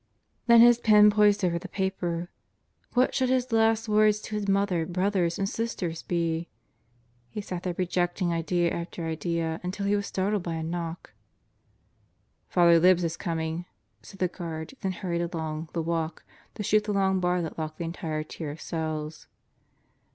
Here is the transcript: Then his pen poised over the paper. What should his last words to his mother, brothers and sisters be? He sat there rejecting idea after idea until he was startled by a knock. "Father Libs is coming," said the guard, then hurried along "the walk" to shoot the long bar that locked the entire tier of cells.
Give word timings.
Then 0.47 0.61
his 0.61 0.79
pen 0.79 1.11
poised 1.11 1.45
over 1.45 1.59
the 1.59 1.67
paper. 1.69 2.31
What 2.95 3.13
should 3.13 3.29
his 3.29 3.51
last 3.51 3.87
words 3.87 4.19
to 4.21 4.33
his 4.35 4.47
mother, 4.47 4.83
brothers 4.87 5.37
and 5.37 5.47
sisters 5.47 6.01
be? 6.01 6.49
He 7.29 7.39
sat 7.39 7.61
there 7.61 7.75
rejecting 7.77 8.33
idea 8.33 8.71
after 8.71 9.05
idea 9.05 9.59
until 9.61 9.85
he 9.85 9.95
was 9.95 10.07
startled 10.07 10.41
by 10.41 10.55
a 10.55 10.63
knock. 10.63 11.13
"Father 12.47 12.79
Libs 12.79 13.03
is 13.03 13.15
coming," 13.15 13.65
said 14.01 14.17
the 14.17 14.27
guard, 14.27 14.73
then 14.81 14.91
hurried 14.91 15.21
along 15.21 15.69
"the 15.73 15.83
walk" 15.83 16.23
to 16.55 16.63
shoot 16.63 16.85
the 16.85 16.93
long 16.93 17.19
bar 17.19 17.43
that 17.43 17.59
locked 17.59 17.77
the 17.77 17.85
entire 17.85 18.23
tier 18.23 18.49
of 18.49 18.59
cells. 18.59 19.27